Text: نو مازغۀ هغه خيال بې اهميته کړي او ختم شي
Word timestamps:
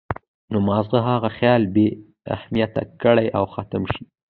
نو 0.51 0.57
مازغۀ 0.67 0.99
هغه 1.09 1.29
خيال 1.37 1.61
بې 1.73 1.87
اهميته 2.35 2.81
کړي 3.01 3.27
او 3.37 3.43
ختم 3.53 3.83
شي 3.93 4.03